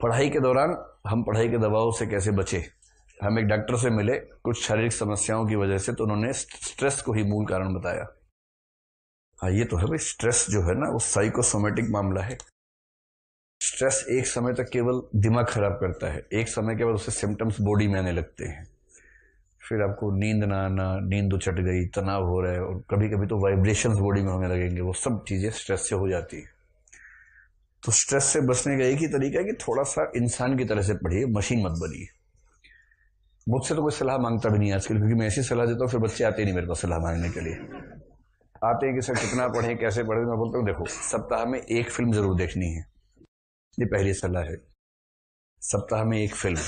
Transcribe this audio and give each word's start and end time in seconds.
पढ़ाई 0.00 0.28
के 0.30 0.40
दौरान 0.40 0.76
हम 1.06 1.22
पढ़ाई 1.22 1.48
के 1.48 1.58
दबाव 1.58 1.90
से 1.92 2.06
कैसे 2.06 2.30
बचे? 2.30 2.58
हम 3.20 3.38
एक 3.38 3.46
डॉक्टर 3.46 3.76
से 3.76 3.90
मिले, 3.90 4.16
कुछ 4.16 4.62
शारीरिक 4.62 4.92
समस्याओं 4.92 5.46
की 5.46 5.56
वजह 5.56 5.78
से 5.78 5.92
तो 5.92 6.04
उन्होंने 6.04 6.32
स्ट्रेस 6.32 7.00
को 7.02 7.12
ही 7.12 7.22
मूल 7.22 7.46
कारण 7.46 7.74
बताया। 7.74 8.06
हाँ 9.38 9.50
ये 9.50 9.64
तो 9.64 9.76
है 9.76 9.86
भाई, 9.86 9.98
स्ट्रेस 9.98 10.46
जो 10.50 10.60
है 10.60 10.74
ना, 10.74 10.90
वो 10.90 10.98
साइकोसोमेटिक 10.98 11.90
मामला 11.90 12.22
है। 12.22 12.36
स्ट्रेस 13.60 14.04
एक 14.10 14.26
समय 14.26 14.52
तक 14.52 14.70
केवल 14.72 15.02
दिमाग 15.16 15.46
खराब 15.46 15.72
करता 15.72 16.12
है, 16.12 16.26
एक 16.32 16.48
समय 16.48 16.76
के 16.76 16.84
बाद 16.84 16.94
उससे 16.94 17.12
सिम्टम्स 17.12 17.60
बॉडी 17.60 17.88
में 17.88 17.98
आने 18.00 18.12
लगते 18.12 18.44
हैं। 18.44 18.66
फिर 19.62 19.82
आपको 19.82 20.10
नींद 20.18 20.44
ना 20.44 20.64
आना, 20.64 21.00
नींद 21.00 21.34
उचट 21.34 21.58
गई, 21.60 21.86
तनाव 21.86 22.24
हो 22.24 22.40
रहा 22.40 22.52
है, 22.52 22.60
और 22.60 22.82
कभी 22.90 23.08
कभी 23.08 23.26
तो 23.26 23.38
वाइब्रेशन 23.38 23.94
बॉडी 23.94 24.22
में 24.22 24.32
होने 24.32 24.48
लगेंगे, 24.48 24.80
वो 24.80 24.92
सब 24.92 25.24
चीज़ें 25.28 25.50
स्ट्रेस 25.50 25.88
से 25.88 25.94
हो 25.94 26.08
जाती 26.08 26.36
है। 26.36 26.57
तो 27.82 27.92
स्ट्रेस 27.92 28.24
से 28.24 28.40
बचने 28.40 28.78
का 28.78 28.84
एक 28.84 28.98
ही 28.98 29.06
तरीका 29.06 29.38
है 29.38 29.44
कि 29.44 29.52
थोड़ा 29.52 29.82
सा 29.82 30.10
इंसान 30.16 30.56
की 30.58 30.64
तरह 30.64 30.82
से 30.82 30.94
पढ़िए 30.94 31.26
मशीन 31.26 31.62
मत 31.66 31.72
बनिए। 31.72 32.06
मुझसे 33.46 33.74
तो 33.74 33.82
कोई 33.82 33.92
सलाह 33.92 34.18
माँगता 34.18 34.48
भी 34.48 34.58
नहीं 34.58 34.72
आजकल, 34.72 34.96
क्योंकि 34.96 35.14
मैं 35.14 35.26
ऐसी 35.26 35.42
सलाह 35.42 35.66
देता 35.66 35.84
हूँ, 35.84 35.90
फिर 35.90 36.00
बच्चे 36.00 36.24
आते 36.24 36.44
नहीं 36.44 36.54
मेरे 36.54 36.66
पास 36.66 36.80
सलाह 36.80 36.98
मांगने 36.98 37.28
के 37.28 37.40
लिए। 37.40 37.54
आते 38.64 38.86
हैं 38.86 38.94
कि, 38.94 39.02
सर, 39.02 39.14
कितना 39.14 39.46
पढ़े, 39.48 39.74
कैसे 39.74 40.02
पढ़े? 40.02 40.20
मैं 40.20 40.36
बोलता 40.38 40.58
हूँ, 40.58 40.66
देखो, 40.66 40.84
सप्ताह 40.86 41.44
में 41.44 41.58
एक 41.60 41.90
फ़िल्म 41.90 42.12
ज़रूर 42.12 42.36
देखनी 42.36 42.66
है। 42.66 42.84
ये 43.78 43.86
पहली 43.86 44.14
सलाह 44.14 44.42
है। 44.42 44.56
सप्ताह 45.62 46.04
में 46.04 46.18
एक 46.18 46.34
फ़िल्म 46.34 46.60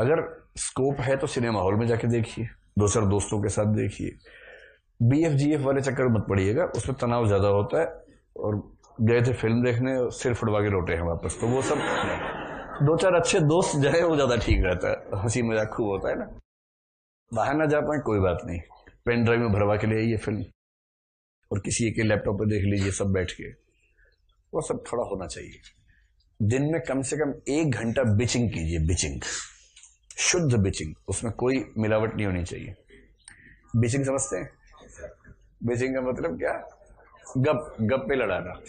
अगर 0.00 0.22
स्कोप 0.56 1.00
है 1.00 1.16
तो 1.16 1.26
सिनेमा 1.26 1.60
हॉल 1.60 1.74
में 1.74 1.86
जाके 1.86 2.08
देखिए, 2.08 2.48
दो 2.78 2.88
चार 2.88 3.04
दोस्तों 3.06 3.40
के 3.42 3.48
साथ 3.48 3.74
देखिए। 3.74 4.16
बी 5.00 5.22
एफ़ 5.24 5.32
जी 5.32 5.52
एफ़ 5.52 5.62
वाले 5.62 5.80
चक्कर 5.80 6.08
मत 6.08 6.26
पड़िएगा, 6.28 6.64
उसमें 6.64 6.96
तनाव 6.98 7.26
ज़्यादा 7.26 7.48
होता 7.48 7.80
है 7.80 7.86
और 8.36 8.56
गए 9.00 9.20
थे 9.22 9.32
फ़िल्म 9.32 9.62
देखने, 9.62 9.92
सिर 10.10 10.34
फुटवा 10.34 10.60
के 10.60 10.70
लौटे 10.70 10.92
हैं 10.92 11.02
वापस। 11.02 11.36
तो 11.40 11.46
वो 11.46 11.62
सब 11.62 11.78
दो 12.82 12.96
चार 12.96 13.14
अच्छे 13.14 13.40
दोस्त 13.40 13.76
जाए 13.78 14.02
वो 14.02 14.14
ज़्यादा 14.14 14.36
ठीक 14.36 14.64
रहता 14.64 14.90
है। 14.90 15.20
हँसी 15.22 15.42
मज़ाक 15.42 15.68
खूब 15.68 15.86
होता 15.86 16.08
है 16.08 16.18
ना। 16.18 16.24
बाहर 17.32 17.54
ना 17.54 17.66
जा 17.66 17.80
पाए, 17.80 17.98
कोई 17.98 18.18
बात 18.18 18.38
नहीं। 18.46 18.60
पेन 19.06 19.24
ड्राइव 19.24 19.40
में 19.40 19.52
भरवा 19.52 19.76
के 19.76 19.86
ले 19.86 19.96
आइए 19.96 20.16
फ़िल्म। 20.16 20.44
और 21.50 21.58
किसी 21.58 21.86
एक 21.86 21.98
लैपटॉप 21.98 22.38
पे 22.38 22.46
देख 22.46 22.64
लीजिए, 22.64 22.90
सब 22.90 23.12
बैठ 23.12 23.32
के। 23.32 23.50
वो 24.52 24.60
सब 24.60 24.82
थोड़ा 24.92 25.04
होना 25.04 25.26
चाहिए। 25.26 25.60
दिन 26.40 26.70
में 26.72 26.80
कम 26.80 27.02
से 27.02 27.16
कम 27.16 27.32
एक 27.48 27.70
घंटा 27.70 28.02
बिचिंग 28.16 28.48
कीजिए 28.50 28.78
बिचिंग 28.78 29.20
शुद्ध 30.18 30.54
बिचिंग 30.54 30.94
उसमें 31.08 31.32
कोई 31.32 31.64
मिलावट 31.78 32.14
नहीं 32.14 32.26
होनी 32.26 32.44
चाहिए। 32.44 32.74
बिचिंग 33.76 34.04
समझते 34.04 34.36
हैं? 34.36 34.50
बिचिंग 35.64 35.94
का 35.94 36.00
मतलब 36.00 36.38
क्या? 36.38 36.52
गप 37.38 37.76
गप 37.80 38.04
पे 38.08 38.16
लड़ाना। 38.16 38.60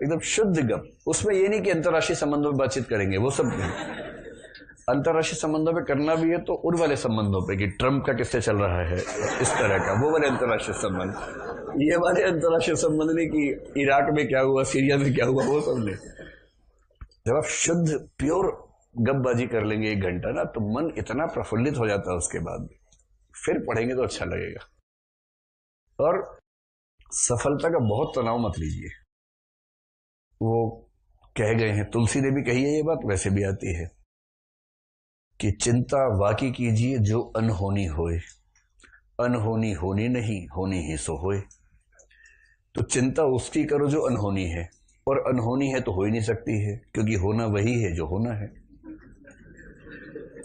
एकदम 0.00 0.18
शुद्ध 0.26 0.58
गप 0.60 0.84
उसमें 1.06 1.34
ये 1.34 1.48
नहीं 1.48 1.60
कि 1.62 1.70
अंतर्राष्ट्रीय 1.70 2.16
संबंधों 2.16 2.50
में 2.50 2.58
बातचीत 2.58 2.88
करेंगे, 2.88 3.16
वो 3.16 3.30
सब 3.30 3.46
अंतर्राष्ट्रीय 4.88 5.38
संबंधों 5.40 5.72
पे 5.72 5.80
करना 5.84 6.14
भी 6.14 6.30
है 6.30 6.38
तो 6.44 6.54
उन 6.64 6.76
वाले 6.78 6.96
संबंधों 6.96 7.40
पे 7.46 7.56
कि 7.56 7.66
ट्रंप 7.72 8.04
का 8.06 8.12
किससे 8.12 8.40
चल 8.40 8.56
रहा 8.56 8.82
है, 8.82 8.96
इस 9.42 9.50
तरह 9.50 9.78
का, 9.78 9.92
वो 10.02 10.10
वाले 10.12 10.28
अंतर्राष्ट्रीय 10.28 10.76
संबंध। 10.78 11.80
ये 11.82 11.96
वाले 11.96 12.22
अंतर्राष्ट्रीय 12.22 12.76
संबंध 12.76 13.10
नहीं 13.10 13.26
कि 13.28 13.82
इराक 13.82 14.12
में 14.14 14.26
क्या 14.28 14.40
हुआ, 14.40 14.62
सीरिया 14.64 14.96
में 14.96 15.12
क्या 15.14 15.26
हुआ, 15.26 15.44
वो 15.44 15.60
सब 15.60 15.84
नहीं। 15.84 15.96
जब 17.26 17.36
आप 17.36 17.44
शुद्ध, 17.56 17.88
प्योर 18.18 18.46
गपबाजी 19.00 19.46
कर 19.46 19.64
लेंगे 19.64 19.90
एक 19.90 20.02
घंटा 20.02 20.30
ना 20.32 20.44
तो 20.44 20.60
मन 20.74 20.92
इतना 20.98 21.26
प्रफुल्लित 21.26 21.76
हो 21.78 21.86
जाता 21.88 22.10
है 22.10 22.16
उसके 22.16 22.38
बाद। 22.40 22.68
फिर 23.34 23.58
पढ़ेंगे 23.66 23.94
तो 23.94 24.02
अच्छा 24.02 24.24
लगेगा। 24.24 24.64
और 25.98 26.22
सफलता 27.16 27.68
का 27.68 27.78
बहुत 27.88 28.12
तनाव 28.16 28.38
मत 28.38 28.58
लीजिए। 28.58 28.90
वो 30.42 30.88
कह 31.36 31.52
गए 31.52 31.68
हैं, 31.68 31.90
तुलसी 31.90 32.20
ने 32.20 32.30
भी 32.30 32.42
कही 32.42 32.62
है 32.64 32.70
ये 32.70 32.82
बात, 32.82 32.98
वैसे 33.06 33.30
भी 33.30 33.42
आती 33.42 33.74
है 33.74 33.90
कि 35.40 35.50
चिंता 35.50 36.06
वाकी 36.18 36.50
कीजिए 36.52 36.98
जो 36.98 37.20
अनहोनी 37.20 37.86
होए। 37.86 38.18
अनहोनी 39.20 39.72
होनी 39.72 40.08
नहीं, 40.08 40.46
होनी 40.48 40.78
ही 40.82 40.96
सो 40.96 41.16
होए। 41.16 41.40
तो 42.74 42.82
चिंता 42.82 43.24
उसकी 43.24 43.64
करो 43.64 43.88
जो 43.88 44.00
अनहोनी 44.00 44.44
है, 44.44 44.68
और 45.06 45.18
अनहोनी 45.18 45.68
है 45.68 45.80
तो 45.80 45.92
हो 45.92 46.04
ही 46.04 46.10
नहीं 46.10 46.22
सकती 46.22 46.60
है, 46.60 46.80
क्योंकि 46.94 47.14
होना 47.14 47.46
वही 47.46 47.82
है 47.82 47.92
जो 47.92 48.06
होना 48.06 48.32
है। 48.32 48.46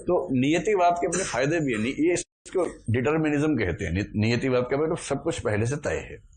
तो 0.04 0.28
नियतिवाद 0.32 0.94
के 0.94 1.08
अपने 1.08 1.24
फ़ायदे 1.24 1.60
भी 1.60 1.74
है, 1.74 2.08
ये 2.08 2.14
इसको 2.14 2.66
डिटर्मिनिज्म 2.92 3.56
कहते 3.56 3.86
हैं, 3.86 4.06
नियतिवाद 4.16 4.68
का 4.72 4.78
मतलब 4.78 4.98
सब 4.98 5.24
कुछ 5.24 5.40
पहले 5.40 5.66
से 5.66 5.76
तय 5.76 6.08
है। 6.12 6.33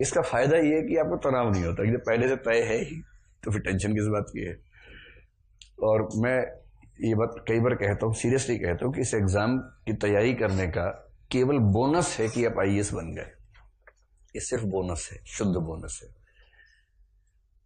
इसका 0.00 0.22
फ़ायदा 0.22 0.56
ये 0.58 0.74
है 0.74 0.82
कि 0.82 0.96
आपको 0.96 1.16
तनाव 1.24 1.50
नहीं 1.52 1.64
होता 1.64 1.84
कि 1.84 1.96
पहले 2.06 2.28
से 2.28 2.36
तय 2.36 2.62
है 2.62 2.78
ही 2.84 3.00
तो 3.42 3.50
फिर 3.50 3.60
टेंशन 3.60 3.94
किस 3.94 4.06
बात 4.06 4.26
की 4.30 4.44
है। 4.44 4.56
और 5.82 6.08
मैं 6.16 6.38
ये 7.00 7.14
बात 7.14 7.34
कई 7.48 7.60
बार 7.60 7.74
कहता 7.74 8.06
हूँ 8.06 8.14
सीरियसली 8.14 8.58
कहता 8.58 8.86
हूँ 8.86 8.94
कि 8.94 9.00
इस 9.00 9.14
एग्ज़ाम 9.14 9.58
की 9.86 9.92
तैयारी 9.92 10.34
करने 10.34 10.66
का 10.66 10.86
केवल 11.30 11.58
बोनस 11.72 12.16
है 12.20 12.28
कि 12.28 12.44
आप 12.44 12.58
आई 12.60 12.80
बन 12.92 13.14
गए। 13.14 13.32
ये 14.34 14.40
सिर्फ़ 14.40 14.64
बोनस 14.64 15.08
है, 15.12 15.18
शुद्ध 15.26 15.56
बोनस 15.56 16.00
है। 16.02 16.08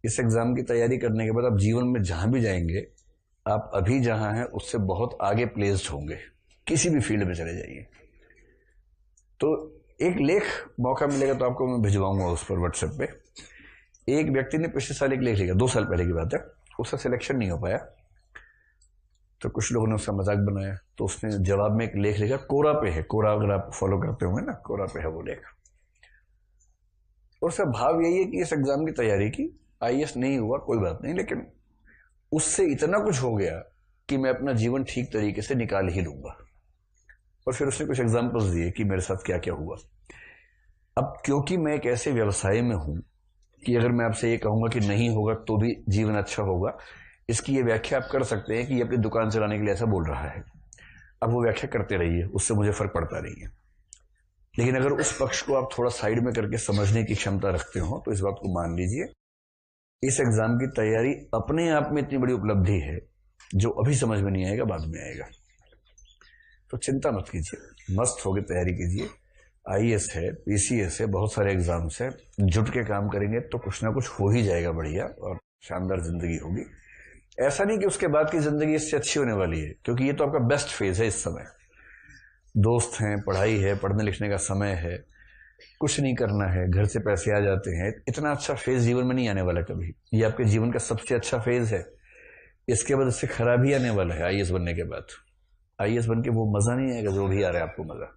इस 0.03 0.19
एग्ज़ाम 0.19 0.55
की 0.55 0.63
तैयारी 0.63 0.97
करने 0.97 1.25
के 1.25 1.31
बाद 1.31 1.45
आप 1.45 1.57
जीवन 1.57 1.87
में 1.87 2.01
जहाँ 2.03 2.31
भी 2.31 2.41
जाएँगे, 2.41 2.87
आप 3.45 3.71
अभी 3.75 3.99
जहाँ 3.99 4.33
हैं, 4.33 4.43
उससे 4.43 4.77
बहुत 4.77 5.17
आगे 5.21 5.45
प्लेस्ड 5.45 5.89
होंगे। 5.91 6.17
किसी 6.67 6.89
भी 6.89 6.99
फ़ील्ड 6.99 7.23
में 7.23 7.33
चले 7.33 7.53
जाइए। 7.53 7.85
तो 9.39 9.80
एक 10.01 10.17
लेख 10.17 10.43
मौका 10.79 11.07
मिलेगा 11.07 11.33
तो 11.33 11.45
आपको 11.45 11.67
मैं 11.67 11.81
भिजवाऊँगा 11.81 12.25
उस 12.25 12.43
पर 12.45 12.57
व्हाट्सएप 12.57 12.91
पे। 12.99 13.07
एक 14.07 14.29
व्यक्ति 14.29 14.57
ने 14.57 14.67
पिछले 14.67 14.95
साल 14.95 15.13
एक 15.13 15.19
लेख 15.19 15.37
लिखा, 15.37 15.53
दो 15.53 15.67
साल 15.67 15.85
पहले 15.85 16.05
की 16.05 16.13
बात 16.13 16.33
है। 16.33 16.39
उसका 16.79 16.97
सिलेक्शन 16.97 17.37
नहीं 17.37 17.49
हो 17.49 17.57
पाया। 17.57 17.77
तो 19.41 19.49
कुछ 19.49 19.71
लोगों 19.71 19.87
ने 19.87 19.95
उसका 19.95 20.13
मज़ाक 20.13 20.37
बनाया। 20.37 20.75
तो 20.97 21.05
उसने 21.05 21.31
जवाब 21.43 21.75
में 21.75 21.85
एक 21.85 21.95
लेख 21.95 22.19
लिखा, 22.19 22.35
कोरा 22.35 22.73
पे 22.73 22.89
है। 22.89 23.03
कोरा 23.03 23.31
अगर 23.31 23.51
आप 23.51 23.71
फॉलो 23.73 23.97
करते 23.97 24.25
होंगे 24.25 24.45
ना, 24.45 24.53
कोरा 24.65 24.85
पे 24.85 24.99
है 24.99 25.07
वो 25.07 25.21
लेख। 25.21 25.41
और 27.41 27.49
उसका 27.49 27.65
भाव 27.65 28.01
यही 28.01 28.17
है 28.17 28.25
कि 28.25 28.41
इस 28.41 28.53
एग्ज़ाम 28.53 28.85
की 28.85 28.91
तैयारी 28.91 29.29
की 29.29 29.49
आई 29.83 30.05
नहीं 30.17 30.37
हुआ, 30.37 30.57
कोई 30.57 30.77
बात 30.77 30.99
नहीं, 31.03 31.13
लेकिन 31.13 31.45
उससे 32.31 32.65
इतना 32.65 32.99
कुछ 32.99 33.21
हो 33.21 33.35
गया 33.35 33.57
कि 34.09 34.17
मैं 34.17 34.29
अपना 34.29 34.53
जीवन 34.53 34.83
ठीक 34.83 35.13
तरीके 35.13 35.41
से 35.41 35.55
निकाल 35.55 35.87
ही 35.87 36.01
लूँगा 36.01 36.37
और 37.47 37.53
फिर 37.53 37.67
उसने 37.67 37.87
कुछ 37.87 37.99
एग्जाम्पल्स 37.99 38.43
दिए 38.45 38.71
कि 38.71 38.83
मेरे 38.83 39.01
साथ 39.01 39.25
क्या 39.25 39.37
क्या 39.39 39.53
हुआ। 39.53 39.75
अब 40.97 41.17
क्योंकि 41.25 41.57
मैं 41.57 41.73
एक 41.75 41.85
ऐसे 41.87 42.11
व्यवसाय 42.11 42.61
में 42.61 42.75
हूँ 42.75 42.97
कि 43.63 43.75
अगर 43.75 43.91
मैं 43.91 44.05
आपसे 44.05 44.31
ये 44.31 44.37
कहूँगा 44.37 44.69
कि 44.69 44.79
नहीं 44.87 45.09
होगा 45.09 45.33
तो 45.47 45.57
भी 45.57 45.75
जीवन 45.89 46.15
अच्छा 46.15 46.43
होगा, 46.43 46.77
इसकी 47.29 47.55
ये 47.55 47.61
व्याख्या 47.63 47.99
आप 47.99 48.09
कर 48.11 48.23
सकते 48.25 48.55
हैं 48.55 48.65
कि 48.67 48.75
ये 48.75 48.81
अपनी 48.81 48.97
दुकान 48.99 49.29
चलाने 49.29 49.57
के 49.57 49.63
लिए 49.63 49.73
ऐसा 49.73 49.85
बोल 49.87 50.07
रहा 50.07 50.29
है। 50.29 50.43
अब 51.23 51.31
वो 51.31 51.43
व्याख्या 51.43 51.69
करते 51.69 51.97
रहिए, 51.97 52.23
उससे 52.25 52.53
मुझे 52.53 52.71
फ़र्क 52.71 52.91
पड़ता 52.95 53.19
नहीं 53.19 53.41
है। 53.41 53.49
लेकिन 54.55 54.75
अगर 54.75 54.91
उस 54.93 55.17
पक्ष 55.19 55.41
को 55.41 55.55
आप 55.55 55.69
थोड़ा 55.77 55.89
साइड 55.91 56.23
में 56.25 56.33
करके 56.33 56.57
समझने 56.59 57.03
की 57.03 57.15
क्षमता 57.15 57.49
रखते 57.49 57.79
हो 57.79 58.01
तो 58.05 58.11
इस 58.13 58.19
बात 58.19 58.39
को 58.41 58.53
मान 58.53 58.75
लीजिए, 58.77 59.05
इस 60.03 60.19
एग्ज़ाम 60.19 60.57
की 60.57 60.67
तैयारी 60.75 61.13
अपने 61.33 61.69
आप 61.71 61.89
में 61.91 62.01
इतनी 62.01 62.17
बड़ी 62.17 62.33
उपलब्धि 62.33 62.79
है, 62.79 62.97
जो 63.51 63.69
अभी 63.81 63.95
समझ 63.95 64.19
में 64.19 64.31
नहीं 64.31 64.45
आएगा, 64.45 64.63
बाद 64.65 64.87
में 64.87 64.99
आएगा। 65.01 65.25
तो 66.71 66.77
चिंता 66.79 67.11
मत 67.11 67.29
कीजिए, 67.31 67.95
मस्त 67.95 68.25
होकर 68.25 68.41
तैयारी 68.43 68.73
कीजिए। 68.73 69.07
आई 69.65 69.89
है 70.11 70.31
पीसीएस 70.35 70.99
है, 71.01 71.05
बहुत 71.07 71.33
सारे 71.33 71.51
एग्ज़ाम्स 71.51 72.01
है। 72.01 72.09
जुट 72.41 72.69
के 72.69 72.83
काम 72.85 73.09
करेंगे 73.09 73.39
तो 73.41 73.57
कुछ 73.57 73.83
ना 73.83 73.91
कुछ 73.91 74.07
हो 74.09 74.29
ही 74.29 74.43
जाएगा 74.43 74.71
बढ़िया 74.71 75.05
और 75.05 75.37
शानदार 75.63 76.01
ज़िंदगी 76.01 76.37
होगी। 76.37 76.65
ऐसा 77.37 77.63
नहीं 77.63 77.77
कि 77.79 77.85
उसके 77.85 78.07
बाद 78.07 78.29
की 78.31 78.39
ज़िंदगी 78.39 78.75
इससे 78.75 78.97
अच्छी 78.97 79.19
होने 79.19 79.33
वाली 79.33 79.59
है, 79.59 79.73
क्योंकि 79.85 80.03
ये 80.03 80.13
तो 80.13 80.23
आपका 80.23 80.39
बेस्ट 80.47 80.67
फ़ेज़ 80.69 81.01
है 81.01 81.07
इस 81.07 81.23
समय। 81.23 81.45
दोस्त 82.55 82.99
हैं, 83.01 83.21
पढ़ाई 83.23 83.57
है, 83.57 83.75
पढ़ने 83.75 84.03
लिखने 84.03 84.29
का 84.29 84.37
समय 84.39 84.71
है, 84.75 84.97
कुछ 85.79 85.99
नहीं 85.99 86.15
करना 86.15 86.45
है, 86.45 86.69
घर 86.69 86.85
से 86.85 86.99
पैसे 86.99 87.31
आ 87.31 87.39
जाते 87.39 87.75
हैं। 87.75 87.93
इतना 88.09 88.31
अच्छा 88.31 88.53
फ़ेज़ 88.55 88.83
जीवन 88.85 89.05
में 89.05 89.15
नहीं 89.15 89.29
आने 89.29 89.41
वाला 89.41 89.61
कभी। 89.61 89.93
ये 90.13 90.23
आपके 90.23 90.43
जीवन 90.45 90.71
का 90.71 90.79
सबसे 90.79 91.15
अच्छा 91.15 91.39
फ़ेज़ 91.39 91.73
है। 91.73 91.85
इसके 92.67 92.95
बाद 92.95 93.07
इससे 93.07 93.27
खराब 93.27 93.65
ही 93.65 93.73
आने 93.73 93.89
वाला 93.89 94.15
है 94.15 94.23
आईएएस 94.23 94.49
बनने 94.49 94.73
के 94.73 94.83
बाद। 94.83 95.05
आई 95.81 95.99
बन 95.99 96.21
के 96.23 96.29
वो 96.29 96.45
मज़ा 96.51 96.75
नहीं 96.75 96.93
आएगा, 96.93 97.11
जो 97.11 97.27
भी 97.27 97.43
आ 97.43 97.49
रहा 97.49 97.61
है 97.61 97.69
आपको 97.69 97.83
मज़ा। 97.83 98.07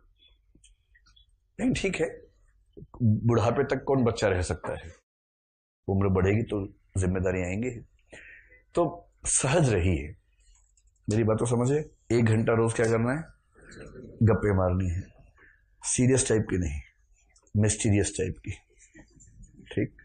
नहीं, 1.58 1.72
ठीक 1.72 1.96
है। 1.96 2.08
बुढ़ापे 3.02 3.64
तक 3.66 3.84
कौन 3.84 4.04
बच्चा 4.04 4.28
रह 4.28 4.42
सकता 4.42 4.72
है? 4.74 4.92
उम्र 5.88 6.08
बढ़ेगी 6.08 6.42
तो 6.42 6.66
ज़िम्मेदारी 6.98 7.42
आएँगी। 7.42 7.70
तो 8.74 9.10
सहज 9.28 9.72
रहिए 9.74 10.14
मेरी 11.08 11.24
बात 11.24 11.38
को 11.38 11.46
समझे 11.46 11.78
एक 12.12 12.24
घंटा 12.24 12.54
रोज 12.54 12.72
क्या 12.72 12.86
करना 12.86 13.12
है? 13.12 13.22
गप्पे 14.22 14.54
मारनी 14.54 14.88
है। 14.90 15.02
सीरियस 15.82 16.28
टाइप 16.28 16.46
की 16.50 16.58
नहीं, 16.58 16.80
मिस्टीरियस 17.54 18.12
टाइप 18.18 18.38
की। 18.38 18.50
ठीक? 19.74 19.96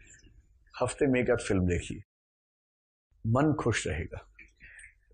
हफ़्ते 0.74 1.06
में 1.06 1.20
एक 1.20 1.30
आध 1.30 1.38
फ़िल्म 1.38 1.66
देखिए। 1.66 2.02
मन 3.24 3.52
खुश 3.54 3.86
रहेगा। 3.86 4.26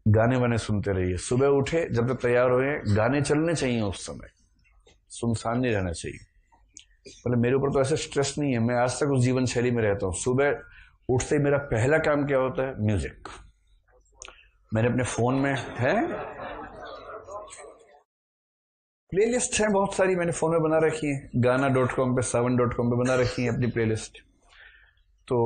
गाने 0.06 0.36
वाने 0.36 0.58
सुनते 0.58 0.92
रहिए। 0.92 1.16
सुबह 1.16 1.46
उठे, 1.48 1.88
जब 1.90 2.12
तक 2.12 2.20
तैयार 2.22 2.50
हुए, 2.50 2.72
गाने 2.88 3.20
चलने 3.22 3.54
चाहिए 3.54 3.80
उस 3.80 4.06
समय। 4.06 4.28
सुनसान 5.10 5.60
नहीं 5.60 5.72
रहना 5.72 5.92
चाहिए। 5.92 6.18
मतलब 7.26 7.38
मेरे 7.38 7.54
ऊपर 7.54 7.72
तो 7.72 7.80
ऐसे 7.80 7.96
स्ट्रेस 7.96 8.34
नहीं 8.38 8.52
है। 8.52 8.58
मैं 8.58 8.74
आज 8.74 9.00
तक 9.00 9.10
उस 9.12 9.22
जीवन 9.24 9.46
शैली 9.46 9.70
में 9.70 9.82
रहता 9.82 10.06
हूँ। 10.06 10.14
सुबह 10.14 10.60
उठते 11.08 11.36
ही 11.36 11.42
मेरा 11.42 11.58
पहला 11.58 11.98
काम 11.98 12.26
क्या 12.26 12.38
होता 12.38 12.62
है? 12.62 12.74
म्यूज़िक 12.86 13.28
मैंने 14.72 14.88
अपने 14.88 15.04
फ़ोन 15.04 15.34
में 15.34 15.54
है। 15.54 15.94
प्लेलिस्ट 19.12 19.60
है 19.60 19.68
बहुत 19.68 19.94
सारी। 19.94 20.16
मैंने 20.16 20.32
फ़ोन 20.32 20.50
में 20.52 20.62
बना 20.62 20.78
रखी 20.78 21.06
है। 21.06 21.30
गाना 21.36 21.68
डॉट 21.68 21.92
कॉम 21.92 22.14
पे, 22.16 22.22
सावन 22.22 22.56
डॉट 22.56 22.74
कॉम 22.74 22.90
पे 22.90 22.96
बना 22.96 23.14
रखी 23.14 23.42
है 23.42 23.48
अपनी 23.48 23.66
प्लेलिस्ट 23.66 24.18
तो 25.28 25.36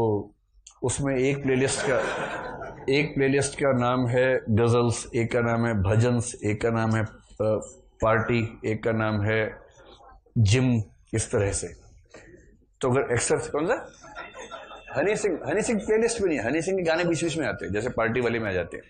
उसमें 0.82 1.14
एक 1.16 1.42
प्लेलिस्ट 1.42 1.80
का, 1.80 1.96
एक 2.88 3.14
प्लेलिस्ट 3.14 3.58
का 3.58 3.72
नाम 3.78 4.06
है 4.08 4.26
गजल्स 4.50 5.06
एक 5.14 5.32
का 5.32 5.40
नाम 5.40 5.66
है 5.66 5.72
भजन्स 5.82 6.34
एक 6.44 6.60
का 6.62 6.70
नाम 6.70 6.96
है 6.96 7.04
पार्टी 7.42 8.40
एक 8.64 8.82
का 8.84 8.92
नाम 8.92 9.20
है 9.22 9.40
जिम 10.38 10.72
इस 11.14 11.30
तरह 11.32 11.52
से। 11.52 11.68
तो 12.80 12.90
अगर 12.90 13.12
एक्सरसाइज 13.12 13.50
कौन 13.52 13.66
सा? 13.66 13.86
हनी 14.96 15.16
सिंह 15.16 15.38
हनी 15.46 15.62
सिंह 15.62 15.80
प्लेलिस्ट 15.80 16.20
में 16.20 16.28
नहीं 16.28 16.38
हनी 16.40 16.62
सिंह 16.62 16.78
के 16.78 16.82
गाने 16.84 17.04
बीच 17.04 17.24
बीच 17.24 17.36
में 17.38 17.46
आते 17.46 17.64
हैं, 17.64 17.72
जैसे 17.72 17.88
पार्टी 17.90 18.20
वाले 18.20 18.38
में 18.38 18.48
आ 18.48 18.52
जाते 18.52 18.76
हैं। 18.76 18.84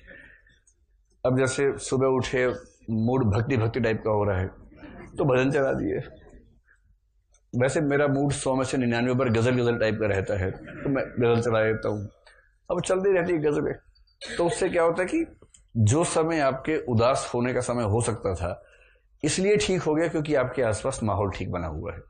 अब 1.24 1.38
जैसे 1.38 1.72
सुबह 1.80 2.06
उठे, 2.08 2.46
मूड 2.90 3.24
भक्ति 3.26 3.56
भक्ति 3.56 3.80
टाइप 3.80 4.02
का 4.04 4.10
हो 4.10 4.24
रहा 4.24 4.38
है 4.38 4.46
तो 5.16 5.24
भजन 5.24 5.50
चला 5.50 5.72
दिए। 5.72 6.00
वैसे 7.52 7.80
मेरा 7.80 8.06
मूड 8.06 8.32
सौ 8.32 8.54
में 8.54 8.64
से 8.64 8.78
निन्यानवे 8.78 9.14
पर 9.14 9.28
गज़ल 9.28 9.60
गज़ल 9.60 9.78
टाइप 9.78 9.98
का 10.00 10.06
रहता 10.06 10.34
है। 10.34 10.50
तो 10.50 10.88
मैं 10.88 11.04
गज़ल 11.20 11.40
चला 11.40 11.62
देता 11.64 11.88
हूँ। 11.88 12.08
अब 12.70 12.80
चलती 12.80 13.12
रहती 13.12 13.32
है 13.32 13.38
गजलें। 13.38 13.74
तो 14.36 14.46
उससे 14.46 14.68
क्या 14.68 14.82
होता 14.82 15.02
है 15.02 15.08
कि 15.08 15.24
जो 15.76 16.04
समय 16.04 16.40
आपके 16.40 16.76
उदास 16.86 17.30
होने 17.34 17.52
का 17.54 17.60
समय 17.60 17.84
हो 17.84 18.00
सकता 18.00 18.34
था, 18.34 18.62
इसलिए 19.22 19.56
ठीक 19.56 19.82
हो 19.82 19.94
गया 19.94 20.08
क्योंकि 20.08 20.34
आपके 20.34 20.62
आसपास 20.62 21.00
माहौल 21.02 21.30
ठीक 21.30 21.50
बना 21.50 21.66
हुआ 21.66 21.92
है। 21.92 22.02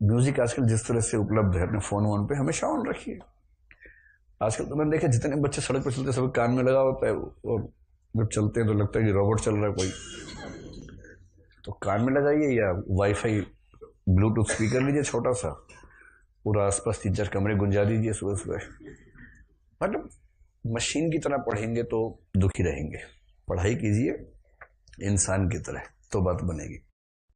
म्यूज़िक 0.00 0.40
आजकल 0.40 0.66
जिस 0.66 0.86
तरह 0.86 1.00
से 1.00 1.16
उपलब्ध 1.16 1.56
है, 1.56 1.62
अपने 1.62 1.78
फ़ोन 1.80 2.04
वोन 2.04 2.26
पे 2.26 2.34
हमेशा 2.34 2.66
ऑन 2.66 2.86
रखिए। 2.88 3.18
आजकल 4.40 4.64
तो 4.64 4.76
मैंने 4.76 4.90
देखा 4.90 5.08
जितने 5.08 5.36
बच्चे 5.36 5.62
सड़क 5.62 5.84
पर 5.84 5.92
चलते 5.92 6.12
सब 6.12 6.30
कान 6.32 6.50
में 6.50 6.62
लगा 6.62 6.80
होता 6.80 7.06
है 7.06 7.14
और 7.14 7.68
जब 8.14 8.28
चलते 8.28 8.60
हैं 8.60 8.68
तो 8.68 8.74
लगता 8.74 8.98
है 8.98 9.04
कि 9.04 9.12
रोबोट 9.12 9.40
चल 9.40 9.54
रहा 9.54 9.66
है 9.66 9.72
कोई। 9.72 9.90
तो 11.64 11.72
कान 11.72 12.02
में 12.02 12.12
लगाइए 12.12 12.50
या 12.58 12.70
वाईफाई 12.90 13.40
ब्लूटूथ 14.06 14.52
स्पीकर 14.54 14.82
लीजिए 14.82 15.02
छोटा 15.02 15.32
सा, 15.32 15.50
पूरा 16.44 16.66
आसपास 16.66 17.00
तीन 17.02 17.14
चार 17.14 17.28
कमरे 17.28 17.54
गुंजा 17.54 17.84
दीजिए 17.84 18.12
सुबह 18.12 18.34
सुबह 18.34 18.60
मतलब 19.80 20.08
मशीन 20.64 21.10
की 21.10 21.18
तरह 21.18 21.36
पढ़ेंगे 21.46 21.82
तो 21.82 21.98
दुखी 22.36 22.62
रहेंगे। 22.62 22.98
पढ़ाई 23.48 23.74
कीजिए, 23.74 24.12
इंसान 25.02 25.48
की 25.48 25.58
तरह 25.58 25.82
तो 26.12 26.20
बात 26.20 26.42
बनेगी। 26.42 26.80